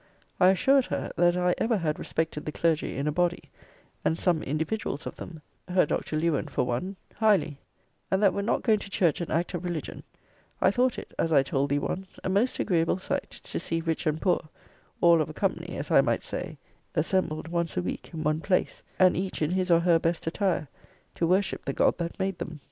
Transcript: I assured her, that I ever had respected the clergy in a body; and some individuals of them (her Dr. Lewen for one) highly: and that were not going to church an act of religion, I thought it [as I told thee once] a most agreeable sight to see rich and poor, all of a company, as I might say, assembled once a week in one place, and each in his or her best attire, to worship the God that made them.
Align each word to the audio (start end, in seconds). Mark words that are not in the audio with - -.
I 0.39 0.49
assured 0.49 0.85
her, 0.85 1.11
that 1.15 1.37
I 1.37 1.53
ever 1.59 1.77
had 1.77 1.99
respected 1.99 2.43
the 2.43 2.51
clergy 2.51 2.95
in 2.97 3.05
a 3.07 3.11
body; 3.11 3.51
and 4.03 4.17
some 4.17 4.41
individuals 4.41 5.05
of 5.05 5.15
them 5.15 5.43
(her 5.69 5.85
Dr. 5.85 6.17
Lewen 6.17 6.47
for 6.47 6.63
one) 6.63 6.95
highly: 7.17 7.59
and 8.09 8.23
that 8.23 8.33
were 8.33 8.41
not 8.41 8.63
going 8.63 8.79
to 8.79 8.89
church 8.89 9.21
an 9.21 9.29
act 9.29 9.53
of 9.53 9.63
religion, 9.63 10.01
I 10.59 10.71
thought 10.71 10.97
it 10.97 11.13
[as 11.19 11.31
I 11.31 11.43
told 11.43 11.69
thee 11.69 11.77
once] 11.77 12.19
a 12.23 12.29
most 12.29 12.57
agreeable 12.57 12.97
sight 12.97 13.29
to 13.29 13.59
see 13.59 13.79
rich 13.79 14.07
and 14.07 14.19
poor, 14.19 14.49
all 15.01 15.21
of 15.21 15.29
a 15.29 15.33
company, 15.33 15.77
as 15.77 15.91
I 15.91 16.01
might 16.01 16.23
say, 16.23 16.57
assembled 16.95 17.49
once 17.49 17.77
a 17.77 17.83
week 17.83 18.09
in 18.11 18.23
one 18.23 18.41
place, 18.41 18.81
and 18.97 19.15
each 19.15 19.39
in 19.43 19.51
his 19.51 19.69
or 19.69 19.81
her 19.81 19.99
best 19.99 20.25
attire, 20.25 20.67
to 21.13 21.27
worship 21.27 21.63
the 21.65 21.73
God 21.73 21.99
that 21.99 22.17
made 22.17 22.39
them. 22.39 22.59